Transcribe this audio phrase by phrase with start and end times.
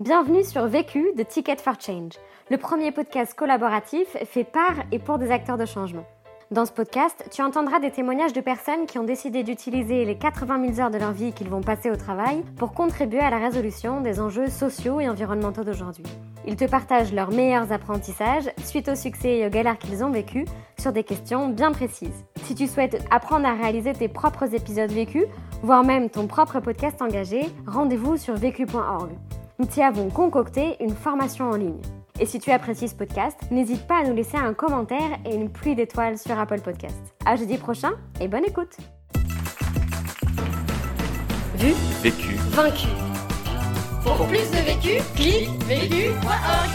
[0.00, 2.14] Bienvenue sur Vécu de Ticket for Change,
[2.50, 6.04] le premier podcast collaboratif fait par et pour des acteurs de changement.
[6.50, 10.74] Dans ce podcast, tu entendras des témoignages de personnes qui ont décidé d'utiliser les 80
[10.74, 14.00] 000 heures de leur vie qu'ils vont passer au travail pour contribuer à la résolution
[14.00, 16.06] des enjeux sociaux et environnementaux d'aujourd'hui.
[16.44, 20.48] Ils te partagent leurs meilleurs apprentissages suite au succès et aux galères qu'ils ont vécus
[20.76, 22.24] sur des questions bien précises.
[22.42, 25.26] Si tu souhaites apprendre à réaliser tes propres épisodes vécus,
[25.62, 29.12] voire même ton propre podcast engagé, rendez-vous sur vécu.org
[29.58, 31.80] nous t'y avons concocté une formation en ligne.
[32.20, 35.50] Et si tu apprécies ce podcast, n'hésite pas à nous laisser un commentaire et une
[35.50, 36.96] pluie d'étoiles sur Apple Podcast.
[37.26, 38.76] À jeudi prochain et bonne écoute.
[41.56, 42.88] Vu, vécu, vaincu.
[44.02, 46.70] Pour plus de vécu, clique vécu.org.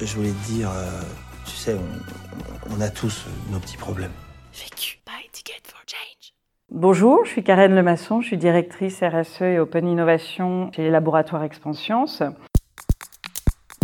[0.00, 1.02] Je voulais te dire, euh,
[1.44, 4.12] tu sais, on, on a tous nos petits problèmes.
[4.52, 6.32] Vécu, by Ticket for Change.
[6.72, 11.42] Bonjour, je suis Karen Lemasson, je suis directrice RSE et Open Innovation chez les laboratoires
[11.42, 12.22] Expansience.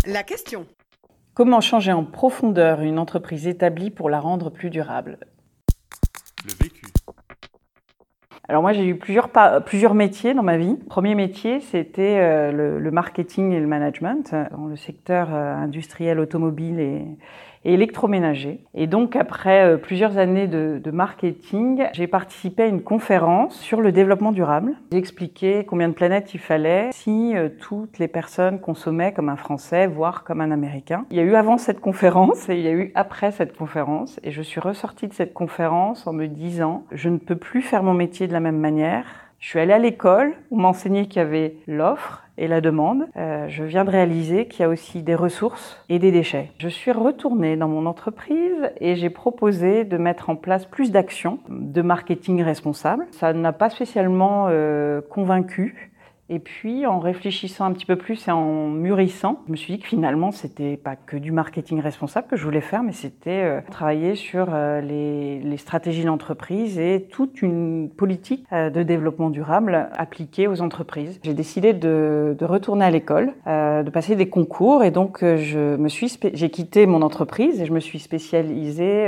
[0.05, 0.65] La question.
[1.33, 5.19] Comment changer en profondeur une entreprise établie pour la rendre plus durable?
[6.45, 6.85] Le vécu.
[8.47, 9.31] Alors moi j'ai eu plusieurs,
[9.65, 10.77] plusieurs métiers dans ma vie.
[10.89, 16.21] Premier métier c'était euh, le, le, marketing et le management dans le secteur euh, industriel
[16.21, 17.05] automobile et,
[17.67, 18.61] et électroménager.
[18.73, 23.91] Et donc après euh, plusieurs années de, marketing, j'ai participé à une conférence sur le
[23.91, 24.73] développement durable.
[24.91, 29.85] J'ai expliqué combien de planètes il fallait si toutes les personnes consommaient comme un Français,
[29.85, 31.05] voire comme un Américain.
[31.11, 34.19] Il y a eu avant cette conférence et il y a eu après cette conférence.
[34.23, 37.83] Et je suis ressortie de cette conférence en me disant, je ne peux plus faire
[37.83, 39.05] mon métier de la même manière.
[39.39, 43.05] Je suis allée à l'école où m'enseignait qu'il y avait l'offre et la demande.
[43.17, 46.51] Euh, je viens de réaliser qu'il y a aussi des ressources et des déchets.
[46.59, 51.39] Je suis retournée dans mon entreprise et j'ai proposé de mettre en place plus d'actions
[51.49, 53.05] de marketing responsable.
[53.11, 55.91] Ça n'a pas spécialement euh, convaincu.
[56.29, 59.79] Et puis, en réfléchissant un petit peu plus et en mûrissant, je me suis dit
[59.79, 63.61] que finalement, c'était pas que du marketing responsable que je voulais faire, mais c'était euh,
[63.71, 70.47] travailler sur euh, les, stratégies d'entreprise et toute une politique euh, de développement durable appliquée
[70.47, 71.19] aux entreprises.
[71.23, 76.17] J'ai décidé de, retourner à l'école, de passer des concours, et donc je me suis,
[76.33, 79.05] j'ai quitté mon entreprise et je me suis spécialisée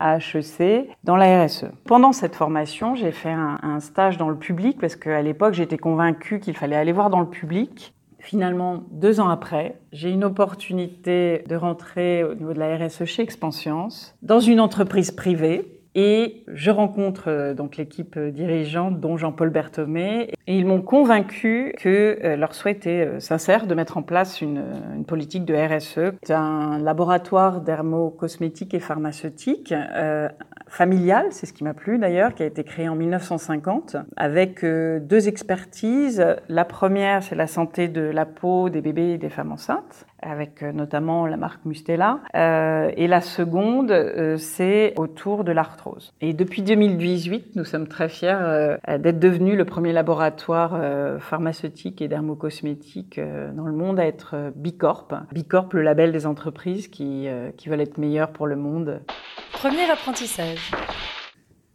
[0.00, 1.66] à HEC dans la RSE.
[1.84, 5.76] Pendant cette formation, j'ai fait un, un stage dans le public parce qu'à l'époque, j'étais
[5.76, 7.94] convaincue qu'il fallait aller voir dans le public.
[8.18, 13.22] Finalement, deux ans après, j'ai une opportunité de rentrer au niveau de la RSE chez
[13.22, 15.71] Expansience, dans une entreprise privée.
[15.94, 22.54] Et je rencontre donc l'équipe dirigeante, dont Jean-Paul Berthomé, et ils m'ont convaincu que leur
[22.54, 24.62] souhait était sincère de mettre en place une,
[25.06, 26.14] politique de RSE.
[26.22, 30.28] C'est un laboratoire dermocosmétique et pharmaceutique euh,
[30.68, 35.00] familial, c'est ce qui m'a plu d'ailleurs, qui a été créé en 1950 avec euh,
[35.00, 36.24] deux expertises.
[36.48, 40.62] La première, c'est la santé de la peau des bébés et des femmes enceintes, avec
[40.62, 42.20] euh, notamment la marque Mustela.
[42.34, 45.81] Euh, et la seconde, euh, c'est autour de l'arthrose.
[46.20, 52.02] Et depuis 2018, nous sommes très fiers euh, d'être devenus le premier laboratoire euh, pharmaceutique
[52.02, 55.08] et dermocosmétique dans le monde à être Bicorp.
[55.32, 57.26] Bicorp, le label des entreprises qui,
[57.56, 59.00] qui veulent être meilleures pour le monde.
[59.52, 60.72] Premier apprentissage.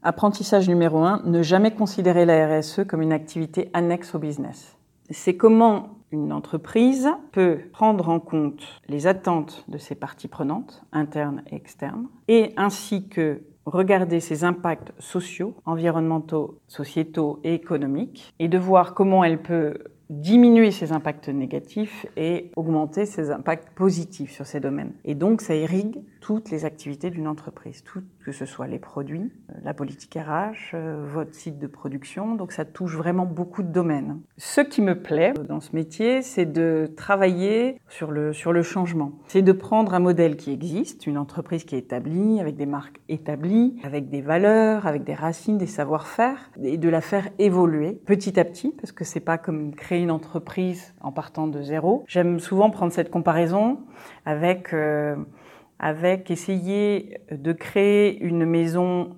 [0.04, 4.78] Apprentissage numéro un, ne jamais considérer la RSE comme une activité annexe au business.
[5.10, 11.44] C'est comment une entreprise peut prendre en compte les attentes de ses parties prenantes, internes
[11.52, 18.58] et externes, et ainsi que regarder ses impacts sociaux, environnementaux, sociétaux et économiques, et de
[18.58, 19.78] voir comment elle peut
[20.10, 24.94] diminuer ses impacts négatifs et augmenter ses impacts positifs sur ces domaines.
[25.06, 27.84] Et donc, ça irrigue toutes les activités d'une entreprise,
[28.24, 29.32] que ce soit les produits,
[29.64, 30.76] la politique RH,
[31.06, 32.36] votre site de production.
[32.36, 34.20] Donc, ça touche vraiment beaucoup de domaines.
[34.38, 39.14] Ce qui me plaît dans ce métier, c'est de travailler sur le, sur le changement.
[39.28, 43.00] C'est de prendre un modèle qui existe, une entreprise qui est établie, avec des marques
[43.10, 48.40] établies, avec des valeurs, avec des racines, des savoir-faire, et de la faire évoluer petit
[48.40, 52.04] à petit, parce que c'est pas comme créer une entreprise en partant de zéro.
[52.08, 53.80] J'aime souvent prendre cette comparaison
[54.26, 55.16] avec, euh,
[55.80, 59.16] avec essayer de créer une maison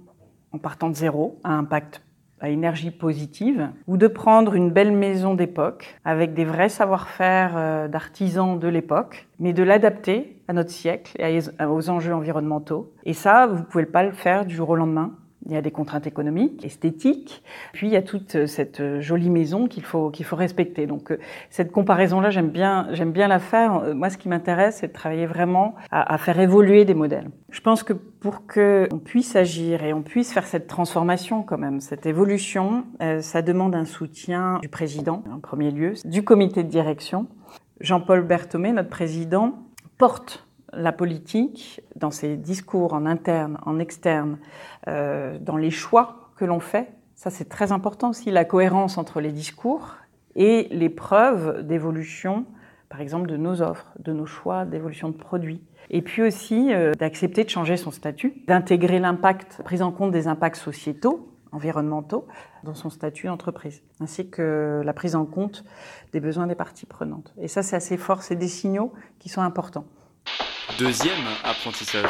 [0.52, 2.02] en partant de zéro, à impact
[2.42, 7.88] à énergie positive, ou de prendre une belle maison d'époque avec des vrais savoir-faire euh,
[7.88, 12.94] d'artisans de l'époque, mais de l'adapter à notre siècle et aux enjeux environnementaux.
[13.04, 15.12] Et ça, vous pouvez pas le faire du jour au lendemain.
[15.46, 19.68] Il y a des contraintes économiques, esthétiques, puis il y a toute cette jolie maison
[19.68, 20.86] qu'il faut, qu'il faut respecter.
[20.86, 21.18] Donc
[21.50, 23.96] cette comparaison-là, j'aime bien, j'aime bien la faire.
[23.96, 27.30] Moi, ce qui m'intéresse, c'est de travailler vraiment à, faire évoluer des modèles.
[27.52, 31.80] Je pense que pour qu'on puisse agir et on puisse faire cette transformation quand même,
[31.80, 36.70] cette évolution, euh, ça demande un soutien du président en premier lieu, du comité de
[36.70, 37.28] direction.
[37.80, 39.60] Jean-Paul Berthomé, notre président,
[39.98, 44.38] porte la politique dans ses discours en interne, en externe,
[44.88, 46.92] euh, dans les choix que l'on fait.
[47.16, 49.98] Ça, c'est très important aussi, la cohérence entre les discours
[50.36, 52.46] et les preuves d'évolution,
[52.88, 55.62] par exemple, de nos offres, de nos choix d'évolution de produits.
[55.90, 60.28] Et puis aussi euh, d'accepter de changer son statut, d'intégrer l'impact, prise en compte des
[60.28, 62.28] impacts sociétaux, environnementaux,
[62.64, 65.66] dans son statut d'entreprise, ainsi que la prise en compte
[66.14, 67.34] des besoins des parties prenantes.
[67.40, 69.86] Et ça, c'est assez fort, c'est des signaux qui sont importants.
[70.80, 72.10] Deuxième apprentissage.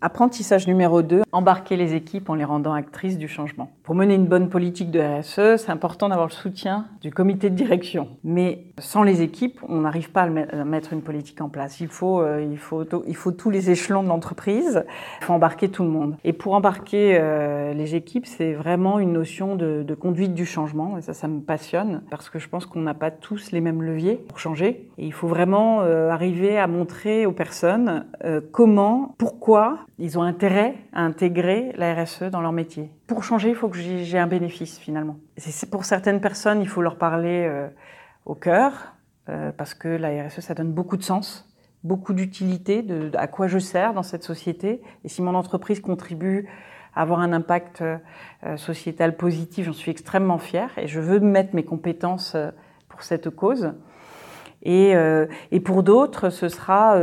[0.00, 3.72] Apprentissage numéro 2, embarquer les équipes en les rendant actrices du changement.
[3.82, 7.56] Pour mener une bonne politique de RSE, c'est important d'avoir le soutien du comité de
[7.56, 8.08] direction.
[8.22, 10.28] Mais sans les équipes, on n'arrive pas à
[10.64, 11.80] mettre une politique en place.
[11.80, 14.84] Il faut, euh, il faut, il faut tous les échelons de l'entreprise.
[15.20, 16.16] Il faut embarquer tout le monde.
[16.22, 20.96] Et pour embarquer euh, les équipes, c'est vraiment une notion de, conduite du changement.
[20.98, 23.82] Et ça, ça me passionne parce que je pense qu'on n'a pas tous les mêmes
[23.82, 24.88] leviers pour changer.
[24.96, 28.06] Et il faut vraiment euh, arriver à montrer aux personnes
[28.52, 32.90] comment, pourquoi ils ont intérêt à intégrer la RSE dans leur métier.
[33.06, 35.16] Pour changer, il faut que j'ai un bénéfice finalement.
[35.36, 37.68] C'est pour certaines personnes, il faut leur parler euh,
[38.24, 38.94] au cœur,
[39.28, 41.52] euh, parce que la RSE, ça donne beaucoup de sens,
[41.82, 44.80] beaucoup d'utilité, de, à quoi je sers dans cette société.
[45.04, 46.48] Et si mon entreprise contribue
[46.94, 47.98] à avoir un impact euh,
[48.56, 52.36] sociétal positif, j'en suis extrêmement fière et je veux mettre mes compétences
[52.88, 53.72] pour cette cause.
[54.62, 54.94] Et,
[55.64, 57.00] pour d'autres, ce sera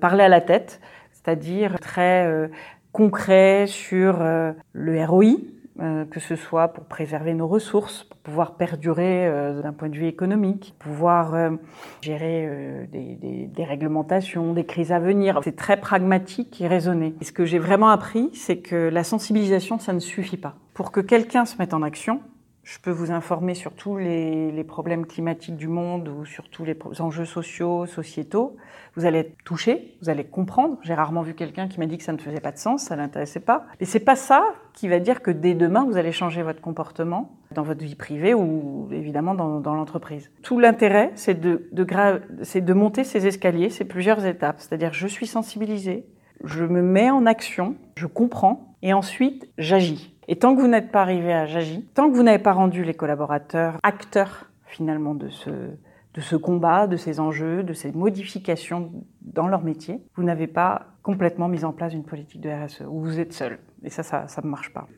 [0.00, 0.80] parler à la tête,
[1.26, 2.46] c'est-à-dire très euh,
[2.92, 5.24] concret sur euh, le ROI,
[5.80, 9.28] euh, que ce soit pour préserver nos ressources, pour pouvoir perdurer
[9.62, 11.50] d'un point de vue économique, pouvoir
[12.00, 15.40] gérer des, des, des, réglementations, des crises à venir.
[15.44, 17.14] C'est très pragmatique et raisonné.
[17.20, 20.54] Et ce que j'ai vraiment appris, c'est que la sensibilisation, ça ne suffit pas.
[20.74, 22.20] Pour que quelqu'un se mette en action,
[22.66, 26.76] je peux vous informer sur tous les, problèmes climatiques du monde ou sur tous les
[26.98, 28.56] enjeux sociaux, sociétaux.
[28.96, 30.76] Vous allez être touché, vous allez comprendre.
[30.82, 32.96] J'ai rarement vu quelqu'un qui m'a dit que ça ne faisait pas de sens, ça
[32.96, 33.66] l'intéressait pas.
[33.78, 34.42] Et c'est pas ça
[34.74, 38.34] qui va dire que dès demain vous allez changer votre comportement dans votre vie privée
[38.34, 40.32] ou évidemment dans, l'entreprise.
[40.42, 44.56] Tout l'intérêt, c'est de, de, monter ces escaliers, c'est plusieurs étapes.
[44.58, 46.04] C'est-à-dire, je suis sensibilisé,
[46.42, 50.15] je me mets en action, je comprends et ensuite j'agis.
[50.28, 52.84] Et tant que vous n'êtes pas arrivé à j'agis, tant que vous n'avez pas rendu
[52.84, 55.50] les collaborateurs acteurs finalement de ce,
[56.16, 58.90] de ce combat, de ces enjeux, de ces modifications
[59.20, 63.00] dans leur métier, vous n'avez pas complètement mis en place une politique de RSE, ou
[63.00, 63.58] vous êtes seul.
[63.84, 64.88] Et ça, ça ne marche pas.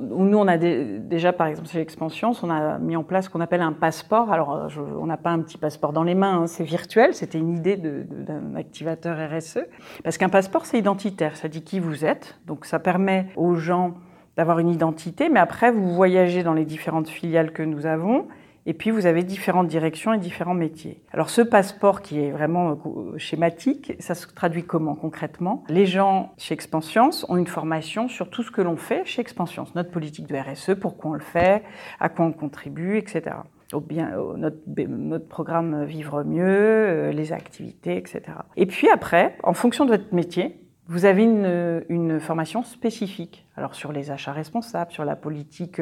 [0.00, 3.40] Nous, on a déjà, par exemple, chez Expansion, on a mis en place ce qu'on
[3.40, 4.32] appelle un passeport.
[4.32, 7.14] Alors, je, on n'a pas un petit passeport dans les mains, hein, c'est virtuel.
[7.14, 9.60] C'était une idée d'un activateur RSE.
[10.02, 11.36] Parce qu'un passeport, c'est identitaire.
[11.36, 12.40] Ça dit qui vous êtes.
[12.46, 13.94] Donc, ça permet aux gens
[14.36, 18.28] d'avoir une identité, mais après, vous voyagez dans les différentes filiales que nous avons,
[18.66, 21.02] et puis vous avez différentes directions et différents métiers.
[21.12, 22.78] Alors ce passeport qui est vraiment
[23.16, 25.64] schématique, ça se traduit comment concrètement?
[25.68, 29.74] Les gens chez Expansience ont une formation sur tout ce que l'on fait chez Expansience,
[29.74, 31.62] notre politique de RSE, pourquoi on le fait,
[31.98, 33.36] à quoi on contribue, etc.
[33.72, 38.22] Au bien, au notre, notre, programme Vivre mieux, euh, les activités, etc.
[38.56, 40.61] Et puis après, en fonction de votre métier,
[40.92, 45.80] vous avez une, une, formation spécifique, alors sur les achats responsables, sur la politique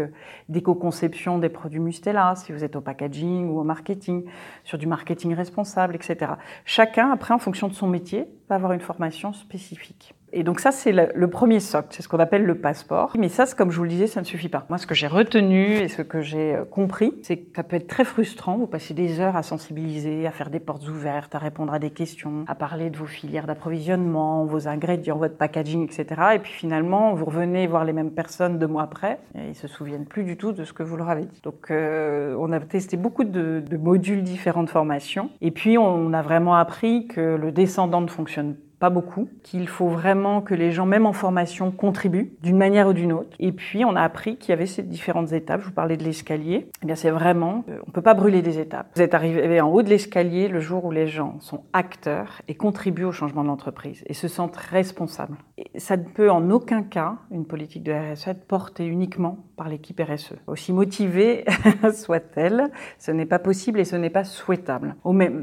[0.49, 4.25] d'éco-conception des produits Mustela, si vous êtes au packaging ou au marketing,
[4.63, 6.35] sur du marketing responsable, etc.
[6.65, 10.15] Chacun, après, en fonction de son métier, va avoir une formation spécifique.
[10.33, 13.13] Et donc ça, c'est le, premier socle, c'est ce qu'on appelle le passeport.
[13.19, 14.65] Mais ça, comme je vous le disais, ça ne suffit pas.
[14.69, 17.89] Moi, ce que j'ai retenu et ce que j'ai compris, c'est que ça peut être
[17.89, 18.57] très frustrant.
[18.57, 21.91] Vous passez des heures à sensibiliser, à faire des portes ouvertes, à répondre à des
[21.91, 26.07] questions, à parler de vos filières d'approvisionnement, vos ingrédients, votre packaging, etc.
[26.35, 29.69] Et puis finalement, vous revenez voir les mêmes personnes deux mois après et ils se
[29.69, 31.41] souviennent plus du tout de ce que vous leur avez dit.
[31.43, 35.31] Donc, euh, on a testé beaucoup de, de modules différents de formation.
[35.41, 39.69] Et puis, on a vraiment appris que le descendant ne fonctionne pas pas beaucoup, qu'il
[39.69, 43.37] faut vraiment que les gens, même en formation, contribuent d'une manière ou d'une autre.
[43.39, 45.61] Et puis, on a appris qu'il y avait ces différentes étapes.
[45.61, 46.69] Je vous parlais de l'escalier.
[46.83, 48.89] Eh bien, c'est vraiment, euh, on peut pas brûler des étapes.
[48.97, 52.55] Vous êtes arrivé en haut de l'escalier le jour où les gens sont acteurs et
[52.55, 55.37] contribuent au changement de l'entreprise et se sentent responsables.
[55.77, 60.01] Ça ne peut en aucun cas, une politique de RSE, être portée uniquement par l'équipe
[60.01, 60.37] RSE.
[60.47, 61.45] Aussi motivée
[61.93, 64.97] soit-elle, ce n'est pas possible et ce n'est pas souhaitable.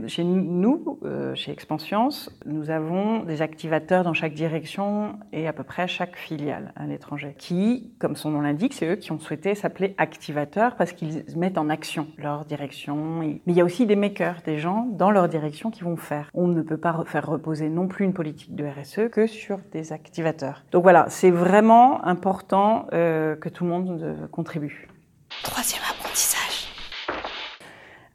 [0.07, 5.63] Chez nous, euh, chez Expansience, nous avons des activateurs dans chaque direction et à peu
[5.63, 9.53] près chaque filiale à l'étranger, qui, comme son nom l'indique, c'est eux qui ont souhaité
[9.55, 12.95] s'appeler activateurs parce qu'ils mettent en action leur direction.
[13.19, 16.31] Mais il y a aussi des makers, des gens dans leur direction qui vont faire.
[16.33, 19.93] On ne peut pas faire reposer non plus une politique de RSE que sur des
[19.93, 20.63] activateurs.
[20.71, 24.87] Donc voilà, c'est vraiment important euh, que tout le monde euh, contribue.
[25.43, 26.67] Troisième apprentissage.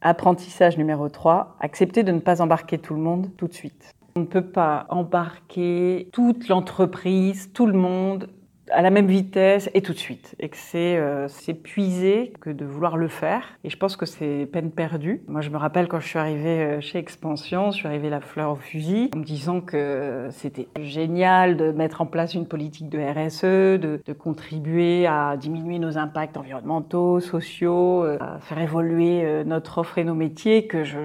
[0.00, 3.91] Apprentissage numéro 3, accepter de ne pas embarquer tout le monde tout de suite.
[4.14, 8.28] On ne peut pas embarquer toute l'entreprise, tout le monde
[8.72, 10.34] à la même vitesse et tout de suite.
[10.40, 11.28] Et que c'est euh,
[11.62, 13.42] puiser que de vouloir le faire.
[13.64, 15.22] Et je pense que c'est peine perdue.
[15.28, 18.20] Moi, je me rappelle quand je suis arrivée euh, chez Expansion, je suis arrivée la
[18.20, 22.88] fleur au fusil, en me disant que c'était génial de mettre en place une politique
[22.88, 29.42] de RSE, de, contribuer à diminuer nos impacts environnementaux, sociaux, euh, à faire évoluer euh,
[29.44, 30.98] notre offre et nos métiers, que je,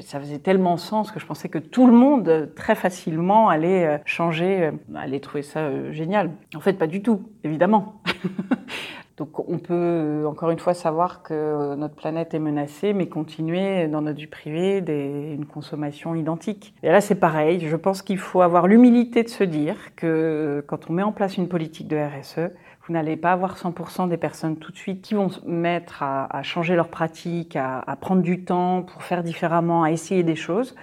[0.00, 4.70] ça faisait tellement sens que je pensais que tout le monde, très facilement, allait changer,
[4.94, 6.30] allait trouver ça génial.
[6.54, 7.11] En fait, pas du tout
[7.44, 8.02] évidemment.
[9.18, 14.00] Donc on peut encore une fois savoir que notre planète est menacée, mais continuer dans
[14.00, 16.74] notre vie privée des, une consommation identique.
[16.82, 20.88] Et là c'est pareil, je pense qu'il faut avoir l'humilité de se dire que quand
[20.88, 22.52] on met en place une politique de RSE,
[22.86, 26.42] vous n'allez pas avoir 100% des personnes tout de suite qui vont se mettre à,
[26.42, 30.74] changer leurs pratiques, à prendre du temps pour faire différemment, à essayer des choses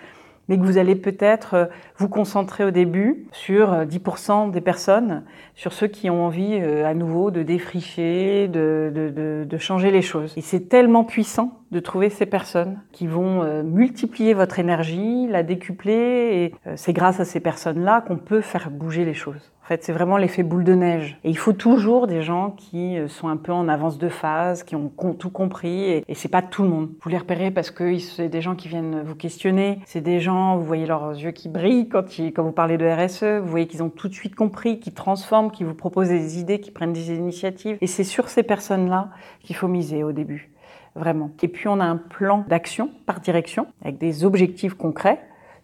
[0.49, 1.65] mais que vous allez peut-être euh,
[1.97, 5.23] vous concentrer au début sur 10% euh, des personnes,
[5.55, 9.91] sur ceux qui ont envie euh, à nouveau de défricher, de, de, de, de changer
[9.91, 10.33] les choses.
[10.35, 16.53] Et c'est tellement puissant de trouver ces personnes qui vont multiplier votre énergie, la décupler,
[16.65, 19.51] et c'est grâce à ces personnes-là qu'on peut faire bouger les choses.
[19.63, 21.19] En fait, c'est vraiment l'effet boule de neige.
[21.23, 24.75] Et il faut toujours des gens qui sont un peu en avance de phase, qui
[24.75, 25.83] ont tout compris.
[25.83, 26.89] Et, et c'est pas tout le monde.
[27.03, 29.79] Vous les repérez parce que c'est des gens qui viennent vous questionner.
[29.85, 33.41] C'est des gens, vous voyez leurs yeux qui brillent quand, quand vous parlez de RSE.
[33.43, 36.59] Vous voyez qu'ils ont tout de suite compris, qui transforment, qui vous proposent des idées,
[36.59, 37.77] qui prennent des initiatives.
[37.79, 39.09] Et c'est sur ces personnes-là
[39.43, 40.49] qu'il faut miser au début.
[40.95, 41.31] Vraiment.
[41.41, 45.19] Et puis on a un plan d'action par direction avec des objectifs concrets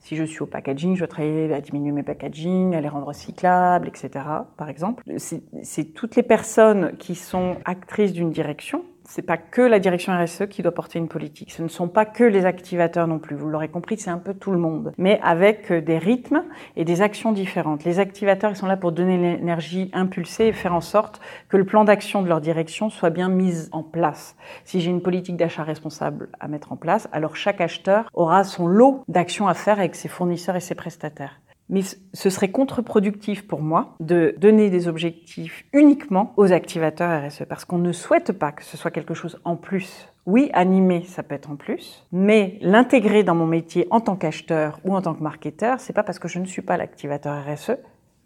[0.05, 3.07] si je suis au packaging, je vais travailler à diminuer mes packaging, à les rendre
[3.07, 4.23] recyclables, etc.
[4.55, 9.79] Par exemple, c'est toutes les personnes qui sont actrices d'une direction c'est pas que la
[9.79, 11.51] direction RSE qui doit porter une politique.
[11.51, 13.35] Ce ne sont pas que les activateurs non plus.
[13.35, 14.93] Vous l'aurez compris, c'est un peu tout le monde.
[14.97, 16.43] Mais avec euh, des rythmes
[16.75, 17.83] et des actions différentes.
[17.83, 21.65] Les activateurs, ils sont là pour donner l'énergie impulsée et faire en sorte que le
[21.65, 24.35] plan d'action de leur direction soit bien mis en place.
[24.63, 28.67] Si j'ai une politique d'achat responsable à mettre en place, alors chaque acheteur aura son
[28.67, 31.39] lot d'actions à faire avec ses fournisseurs et ses prestataires.
[31.69, 31.81] Mais
[32.13, 37.79] ce serait contre-productif pour moi de donner des objectifs uniquement aux activateurs RSE parce qu'on
[37.79, 40.07] ne souhaite pas que ce soit quelque chose en plus.
[40.27, 44.79] Oui, animer, ça peut être en plus, mais l'intégrer dans mon métier en tant qu'acheteur
[44.83, 47.77] ou en tant que marketeur, c'est pas parce que je ne suis pas l'activateur RSE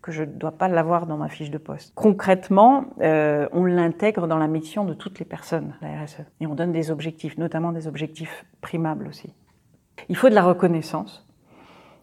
[0.01, 1.91] que je ne dois pas l'avoir dans ma fiche de poste.
[1.95, 6.55] Concrètement, euh, on l'intègre dans la mission de toutes les personnes, la RSE, et on
[6.55, 9.33] donne des objectifs, notamment des objectifs primables aussi.
[10.07, 11.28] Il faut de la reconnaissance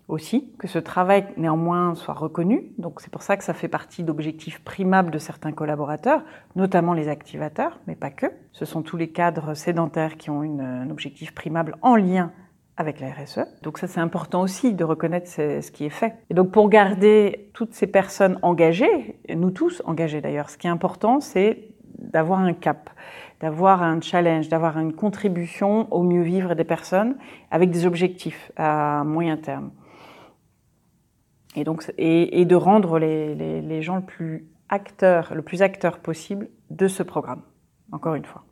[0.08, 2.72] aussi, que ce travail néanmoins soit reconnu.
[2.78, 6.22] Donc c'est pour ça que ça fait partie d'objectifs primables de certains collaborateurs,
[6.54, 8.26] notamment les activateurs, mais pas que.
[8.52, 12.30] Ce sont tous les cadres sédentaires qui ont une, un objectif primable en lien
[12.76, 13.40] avec la RSE.
[13.62, 16.14] Donc ça c'est important aussi de reconnaître ce qui est fait.
[16.30, 20.70] Et donc pour garder toutes ces personnes engagées, nous tous engagés d'ailleurs, ce qui est
[20.70, 22.90] important c'est d'avoir un cap,
[23.40, 27.16] d'avoir un challenge, d'avoir une contribution au mieux vivre des personnes
[27.50, 29.70] avec des objectifs à moyen terme
[31.56, 36.86] et donc et, de rendre les, gens le plus acteurs, le plus acteurs possible de
[36.86, 37.42] ce programme.
[37.92, 38.44] Encore une fois,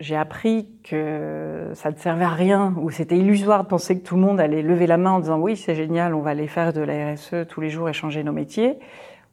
[0.00, 4.16] j'ai appris que ça ne servait à rien ou c'était illusoire de penser que tout
[4.16, 6.72] le monde allait lever la main en disant oui c'est génial, on va aller faire
[6.72, 8.78] de la RSE tous les jours et changer nos métiers.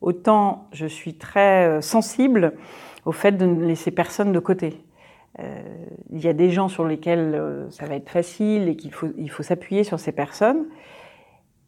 [0.01, 2.53] Autant je suis très euh, sensible
[3.05, 4.83] au fait de ne laisser personne de côté.
[5.39, 5.62] Euh,
[6.12, 9.07] il y a des gens sur lesquels euh, ça va être facile et qu'il faut,
[9.17, 10.65] il faut s'appuyer sur ces personnes.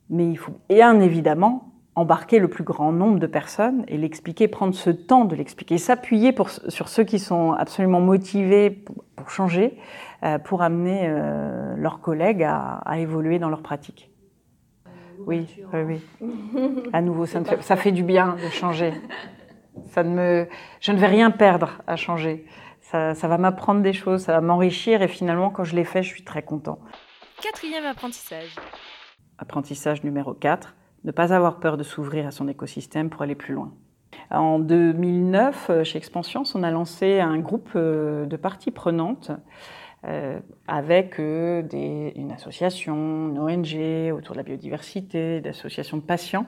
[0.09, 4.75] Mais il faut bien évidemment embarquer le plus grand nombre de personnes et l'expliquer, prendre
[4.75, 6.35] ce temps de l'expliquer, s'appuyer
[6.67, 9.77] sur ceux qui sont absolument motivés pour, pour changer,
[10.23, 14.11] euh, pour amener euh, leurs collègues à, à, évoluer dans leurs pratiques.
[15.25, 16.29] Oui, oui, oui.
[16.93, 18.93] À nouveau, ça, fait, ça fait du bien de changer.
[19.87, 20.47] Ça ne me,
[20.81, 22.45] je ne vais rien perdre à changer.
[22.81, 26.03] Ça, ça va m'apprendre des choses, ça va m'enrichir et finalement, quand je l'ai fait,
[26.03, 26.77] je suis très content.
[27.41, 28.55] Quatrième apprentissage.
[29.37, 33.53] Apprentissage numéro 4, ne pas avoir peur de s'ouvrir à son écosystème pour aller plus
[33.53, 33.73] loin.
[34.31, 39.31] En 2009, chez Expansion, on a lancé un groupe de parties prenantes
[40.07, 41.63] euh, avec euh,
[42.15, 46.45] une association, une ONG autour de la biodiversité, d'associations de patients,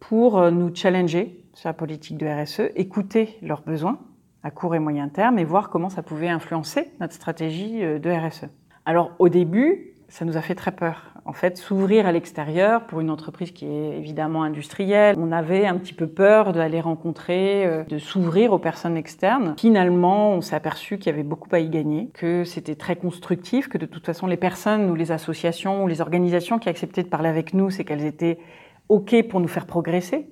[0.00, 4.00] pour euh, nous challenger sur la politique de RSE, écouter leurs besoins
[4.42, 8.46] à court et moyen terme et voir comment ça pouvait influencer notre stratégie de RSE.
[8.86, 11.14] Alors au début, ça nous a fait très peur.
[11.30, 15.76] En fait, s'ouvrir à l'extérieur pour une entreprise qui est évidemment industrielle, on avait un
[15.76, 19.54] petit peu peur d'aller rencontrer, euh, de s'ouvrir aux personnes externes.
[19.56, 23.68] Finalement, on s'est aperçu qu'il y avait beaucoup à y gagner, que c'était très constructif,
[23.68, 27.08] que de toute façon, les personnes ou les associations ou les organisations qui acceptaient de
[27.08, 28.40] parler avec nous, c'est qu'elles étaient
[28.88, 30.26] OK pour nous faire progresser.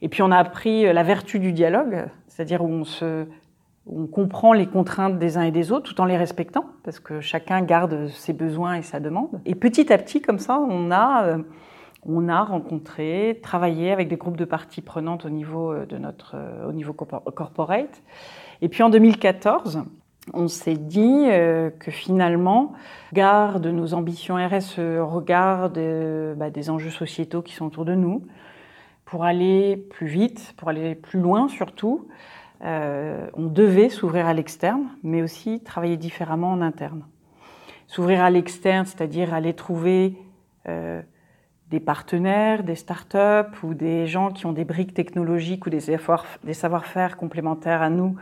[0.00, 3.26] Et puis on a appris la vertu du dialogue, c'est-à-dire où on se
[3.86, 7.20] on comprend les contraintes des uns et des autres tout en les respectant, parce que
[7.20, 9.40] chacun garde ses besoins et sa demande.
[9.46, 11.38] Et petit à petit, comme ça, on a, euh,
[12.04, 16.34] on a rencontré, travaillé avec des groupes de parties prenantes au niveau euh, de notre,
[16.36, 18.02] euh, au niveau corporate.
[18.60, 19.84] Et puis en 2014,
[20.34, 21.24] on s'est dit
[21.78, 22.74] que finalement,
[23.14, 28.26] garde nos ambitions RSE, regard bah, des enjeux sociétaux qui sont autour de nous,
[29.06, 32.06] pour aller plus vite, pour aller plus loin surtout,
[32.62, 37.04] euh, on devait s'ouvrir à l'externe, mais aussi travailler différemment en interne.
[37.86, 40.16] S'ouvrir à l'externe, c'est-à-dire aller trouver
[40.68, 41.00] euh,
[41.70, 47.16] des partenaires, des startups ou des gens qui ont des briques technologiques ou des, savoir-faire
[47.16, 48.16] complémentaires à nous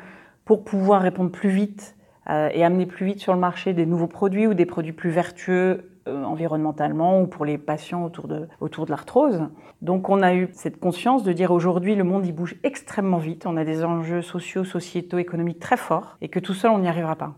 [0.45, 1.97] pour pouvoir répondre plus vite
[2.31, 5.11] euh, et amener plus vite sur le marché des nouveaux produits ou des produits plus
[5.11, 5.91] vertueux
[6.25, 9.43] environnementalement ou pour les patients autour de, autour de l'arthrose.
[9.83, 13.47] Donc on a eu cette conscience de dire aujourd'hui le monde il bouge extrêmement vite,
[13.47, 16.89] on a des enjeux sociaux, sociétaux, économiques très forts et que tout seul on n'y
[16.89, 17.35] arrivera pas.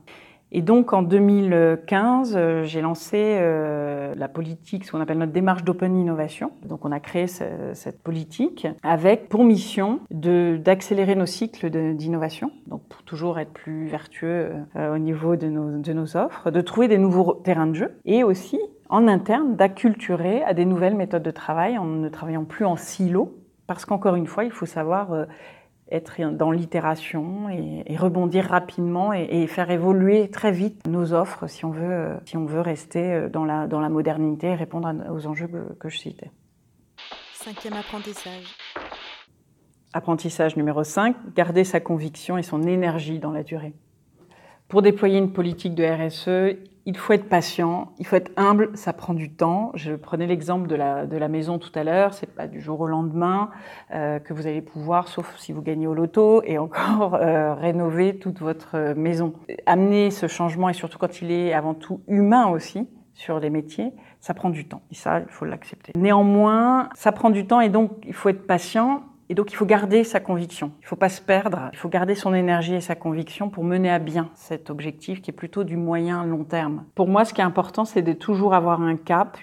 [0.53, 5.63] Et donc en 2015, euh, j'ai lancé euh, la politique, ce qu'on appelle notre démarche
[5.63, 6.53] d'open innovation.
[6.65, 13.03] Donc on a créé cette politique avec pour mission d'accélérer nos cycles d'innovation, donc pour
[13.05, 17.67] toujours être plus vertueux euh, au niveau de nos, offres, de trouver des nouveaux terrains
[17.67, 22.09] de jeu et aussi en interne d'acculturer à des nouvelles méthodes de travail en ne
[22.09, 23.37] travaillant plus en silo.
[23.69, 25.13] Parce qu'encore une fois, il faut savoir
[25.91, 31.71] être dans l'itération et, rebondir rapidement et, faire évoluer très vite nos offres si on
[31.71, 35.49] veut, si on veut rester euh, dans la, dans la modernité et répondre aux enjeux
[35.49, 36.31] que, que je citais.
[37.35, 38.57] Cinquième apprentissage.
[39.93, 43.73] Apprentissage numéro 5, garder sa conviction et son énergie dans la durée.
[44.69, 46.57] Pour déployer une politique de RSE,
[46.87, 49.73] il faut être patient, il faut être humble, ça prend du temps.
[49.75, 52.81] Je prenais l'exemple de la, de la maison tout à l'heure, c'est pas du jour
[52.81, 53.51] au lendemain
[53.93, 58.19] euh, que vous allez pouvoir, sauf si vous gagnez au loto, et encore euh, rénover
[58.19, 59.35] toute votre maison.
[59.67, 62.89] Amener ce changement, et surtout quand il est avant tout humain aussi,
[63.21, 64.81] sur les métiers, ça prend du temps.
[64.91, 65.93] Et ça, il faut l'accepter.
[65.95, 69.65] Néanmoins, ça prend du temps et donc il faut être patient et donc, il faut
[69.65, 70.73] garder sa conviction.
[70.81, 71.71] Il ne faut pas se perdre.
[71.73, 75.31] Il faut garder son énergie et sa conviction pour mener à bien cet objectif qui
[75.31, 76.85] est plutôt du moyen long terme.
[76.97, 79.39] Pour moi, ce qui est important, c'est de toujours avoir un cap,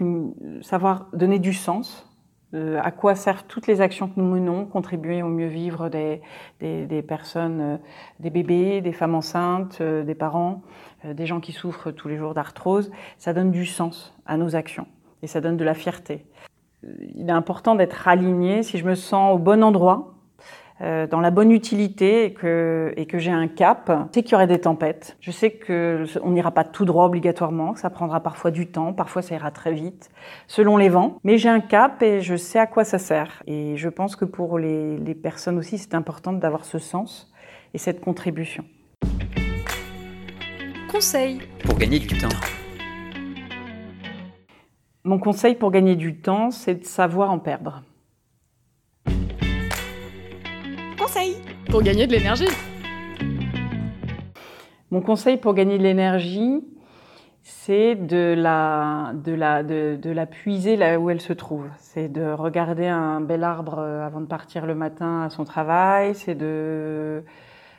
[0.62, 2.06] savoir donner du sens.
[2.54, 6.22] Euh, à quoi servent toutes les actions que nous menons, contribuer au mieux vivre des,
[6.60, 7.78] des, personnes, euh,
[8.20, 10.64] des bébés, des femmes enceintes, euh, des parents,
[11.06, 12.92] des gens qui souffrent tous les jours d'arthrose.
[13.18, 14.88] Ça donne du sens à nos actions
[15.22, 16.26] et ça donne de la fierté
[17.16, 18.64] il est important d'être aligné.
[18.64, 20.18] Si je me sens au bon endroit,
[20.82, 24.34] euh, dans la bonne utilité et que, et que j'ai un cap, je sais qu'il
[24.34, 25.18] y aurait des tempêtes.
[25.20, 29.24] Je sais qu'on n'ira pas tout droit obligatoirement, que ça prendra parfois du temps, parfois
[29.24, 30.12] ça ira très vite,
[30.46, 31.18] selon les vents.
[31.24, 33.42] Mais j'ai un cap et je sais à quoi ça sert.
[33.48, 37.34] Et je pense que pour les, les personnes aussi, c'est important d'avoir ce sens
[37.74, 38.64] et cette contribution.
[40.92, 42.30] Conseil pour gagner du temps.
[45.04, 47.84] Mon conseil pour gagner du temps, c'est de savoir en perdre.
[50.98, 51.38] Conseil
[51.70, 52.48] pour gagner de l'énergie.
[54.92, 56.62] Mon conseil pour gagner de l'énergie,
[57.42, 61.68] c'est de la, de, la, de, de la puiser là où elle se trouve.
[61.78, 66.16] C'est de regarder un bel arbre avant de partir le matin à son travail.
[66.16, 67.24] C'est de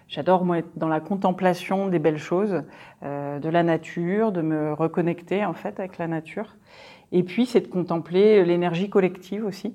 [0.09, 2.63] J'adore moi être dans la contemplation des belles choses,
[3.03, 6.57] euh, de la nature, de me reconnecter en fait avec la nature.
[7.13, 9.75] Et puis, c'est de contempler l'énergie collective aussi,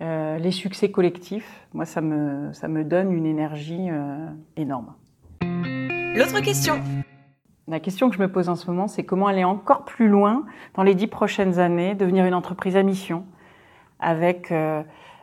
[0.00, 1.66] euh, les succès collectifs.
[1.72, 4.94] Moi, ça me, ça me donne une énergie euh, énorme.
[6.14, 6.80] L'autre question
[7.68, 10.44] La question que je me pose en ce moment, c'est comment aller encore plus loin
[10.74, 13.24] dans les dix prochaines années, devenir une entreprise à mission
[14.00, 14.82] avec euh,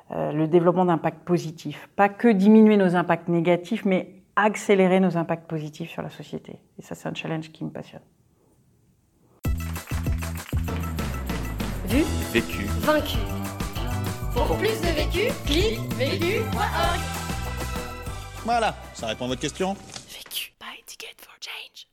[0.09, 1.89] le développement d'impacts positifs.
[1.95, 6.59] Pas que diminuer nos impacts négatifs, mais accélérer nos impacts positifs sur la société.
[6.77, 8.01] Et ça, c'est un challenge qui me passionne.
[12.33, 13.17] vécu, vaincu.
[14.33, 16.99] Pour plus de vécu, clique vécu.org.
[18.43, 19.75] Voilà, ça répond à votre question.
[20.09, 21.84] Vécu, buy ticket for change.